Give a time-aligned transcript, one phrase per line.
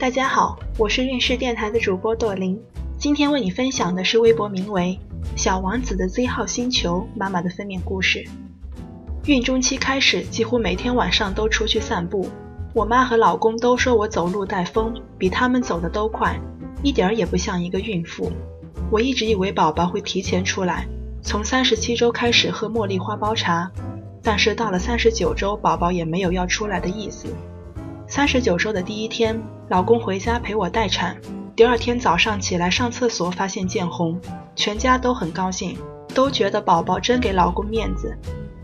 [0.00, 2.58] 大家好，我是运势电台的主播朵琳，
[2.96, 4.98] 今天为你分享的是微博名为
[5.36, 8.24] “小王子的 Z 号星球”妈妈的分娩故事。
[9.26, 12.30] 孕中期开始，几乎每天晚上都出去散步。
[12.72, 16.34] 我妈和老公都说我走路带风，比他们走的都快，
[16.82, 18.32] 一点儿也不像一个孕妇。
[18.90, 20.88] 我一直以为宝宝会提前出来，
[21.20, 23.70] 从三十七周开始喝茉莉花苞茶，
[24.22, 27.28] 但是到了三十九周，宝宝也没有要出来的意思。
[28.10, 31.16] 三十九周的第一天，老公回家陪我待产。
[31.54, 34.20] 第二天早上起来上厕所，发现见红，
[34.56, 35.78] 全家都很高兴，
[36.12, 38.12] 都觉得宝宝真给老公面子。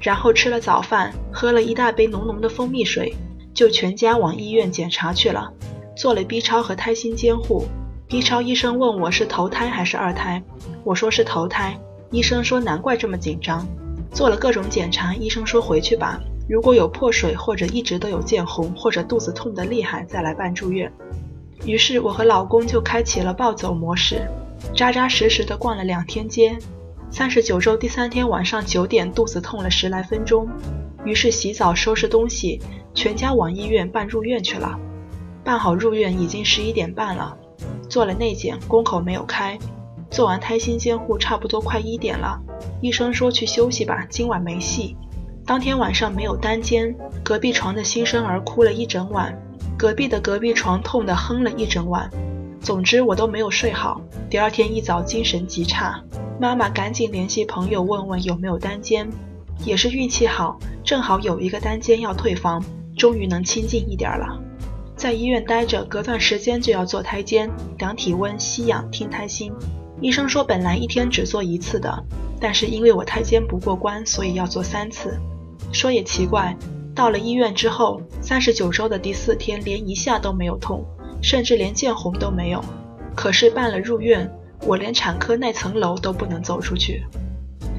[0.00, 3.14] 然后吃了早饭，喝了一大杯浓浓的蜂蜜水，
[3.54, 5.48] 就全家往医院检查去了，
[5.96, 7.66] 做了 B 超和胎心监护。
[8.08, 10.42] B 超医生问我是头胎还是二胎，
[10.82, 11.78] 我说是头胎。
[12.10, 13.64] 医生说难怪这么紧张。
[14.10, 16.20] 做了各种检查，医生说回去吧。
[16.48, 20.92] 如果有破水或者一直都有见红或者肚子痛得厉害，再来办住院。
[21.64, 24.28] 于是我和老公就开启了暴走模式，
[24.74, 26.56] 扎扎实实的逛了两天街。
[27.10, 30.48] 三十九周第三天晚上九点，肚子痛了十来分钟，
[31.04, 32.60] 于是洗澡收拾东西，
[32.94, 34.78] 全家往医院办入院去了。
[35.42, 37.36] 办好入院已经十一点半了，
[37.88, 39.58] 做了内检，宫口没有开。
[40.10, 42.40] 做完胎心监护，差不多快一点了，
[42.80, 44.96] 医生说去休息吧，今晚没戏。
[45.46, 49.32] 当天晚上没有单间，隔壁床的新生儿哭了一整晚，
[49.78, 52.10] 隔壁的隔壁床痛得哼了一整晚。
[52.60, 56.02] 总之我都没有睡好，第二天一早精神极差。
[56.40, 59.08] 妈妈赶紧联系朋友问问有没有单间，
[59.64, 62.60] 也是运气好，正好有一个单间要退房，
[62.96, 64.42] 终于能清静一点了。
[64.96, 67.48] 在医院待着，隔段时间就要做胎监，
[67.78, 69.52] 量体温、吸氧、听胎心。
[70.00, 72.04] 医生说本来一天只做一次的，
[72.40, 75.16] 但是因为我胎监不过关，所以要做三次。
[75.76, 76.56] 说也奇怪，
[76.94, 80.82] 到了医院之后，三十九周的第四天，连一下都没有痛，
[81.20, 82.64] 甚至连见红都没有。
[83.14, 84.26] 可是办了入院，
[84.62, 87.04] 我连产科那层楼都不能走出去。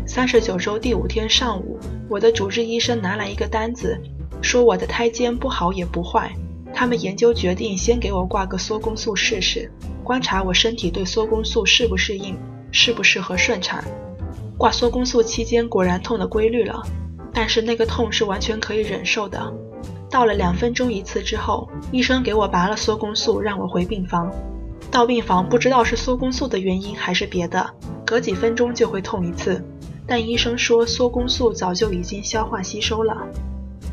[0.06, 4.00] 三十九周第五天上午，我的主治医生拿来一个单子，
[4.44, 6.32] 说我的胎监不好也不坏，
[6.76, 9.72] 他们研究决定先给我挂个缩宫素试试，
[10.04, 12.38] 观察我身体对缩宫素适不适应，
[12.72, 13.84] 适不适合顺产。
[14.56, 16.80] 挂缩宫素期间果然痛的规律了。
[17.40, 19.54] 但是那个痛是完全可以忍受的。
[20.10, 24.32] 到了两分钟一次之后，医生给我拔了缩宫素，让我回病房。
[24.90, 27.70] 到病房不知道是缩宫素的原因还是别的，
[28.04, 29.64] 隔几分钟就会痛一次。
[30.08, 33.16] 但医生说缩宫素早就已经消化吸收了。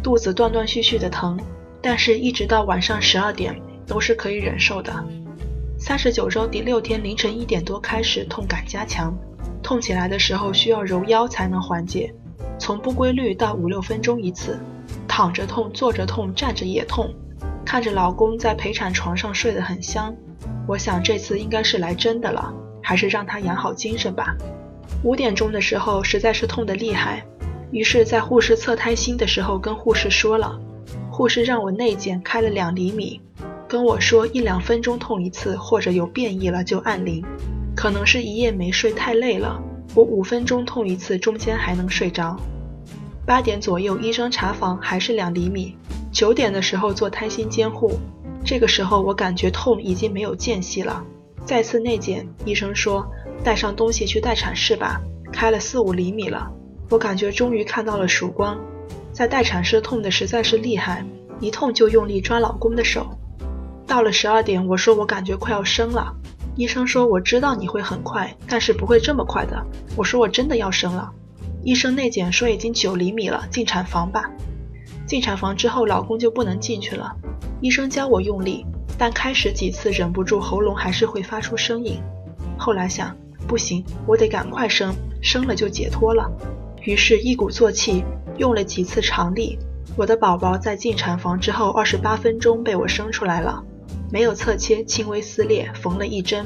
[0.03, 1.39] 肚子断断续续的疼，
[1.83, 3.55] 但是一直到晚上十二点
[3.87, 5.05] 都是可以忍受的。
[5.79, 9.15] 三十九周第六天凌晨一点多开始痛感加强，
[9.63, 12.11] 痛起来的时候需要揉腰才能缓解。
[12.65, 14.59] 从不规律到五六分钟一次，
[15.07, 17.13] 躺着痛，坐着痛，站着也痛。
[17.63, 20.17] 看着老公在陪产床上睡得很香，
[20.67, 22.51] 我想这次应该是来真的了，
[22.83, 24.35] 还是让他养好精神吧。
[25.03, 27.23] 五点钟的时候实在是痛得厉害，
[27.71, 30.59] 于是，在护士测胎心的时候跟护士说了，
[31.11, 33.21] 护士让我内检开了两厘米，
[33.69, 37.23] 跟我说一两分钟痛一次，或者有变异了就按铃。
[37.77, 39.61] 可能是一夜没睡太累了。
[39.95, 42.35] 我五分钟痛一次，中间还能睡着。
[43.27, 45.77] 八点左右，医生查房还是两厘米。
[46.13, 47.99] 九点的时候做胎心监护，
[48.45, 51.03] 这个时候我感觉痛已经没有间隙了。
[51.47, 53.07] 再次内检，医生说
[53.43, 55.01] 带上东西去待产室吧，
[55.33, 56.51] 开了四五厘米了。
[56.91, 58.59] 我感觉终于看到了曙光。
[59.13, 61.05] 在待产室痛的实在是厉害，
[61.41, 63.07] 一痛就用力抓老公的手。
[63.87, 66.15] 到了十二点，我说我感觉快要生了。
[66.57, 69.65] 医生说：“我知道你会很快，但是不会这么快的。”
[69.97, 71.11] 我说：“我真的要生了。”
[71.65, 74.31] 医生内检说已经九厘米了，进产房吧。
[75.07, 77.17] 进产房之后，老公就不能进去了。
[77.63, 78.67] 医生教我用力，
[78.99, 81.99] 但开始几次忍不住喉咙还是会发出声音。
[82.59, 83.17] 后来想，
[83.49, 86.31] 不行，我得赶快生，生了就解脱了。
[86.83, 88.05] 于是，一鼓作气，
[88.37, 89.59] 用了几次长力。
[89.97, 93.65] 我的宝宝在进产房之后二十八分钟被我生出来了。
[94.13, 96.45] 没有侧切，轻微撕裂，缝了一针。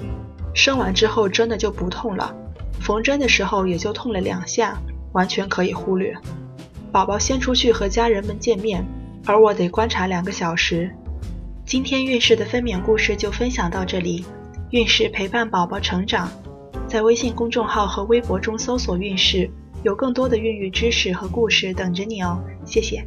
[0.55, 2.33] 生完之后真的就不痛了，
[2.81, 4.81] 缝针的时候也就痛了两下，
[5.13, 6.15] 完全可以忽略。
[6.91, 8.85] 宝宝先出去和家人们见面，
[9.27, 10.91] 而我得观察两个小时。
[11.67, 14.25] 今天运势的分娩故事就分享到这里，
[14.71, 16.31] 运势陪伴宝宝成长，
[16.87, 19.51] 在微信公众号和微博中搜索“运势”，
[19.85, 22.43] 有更多的孕育知识和故事等着你哦。
[22.65, 23.07] 谢谢。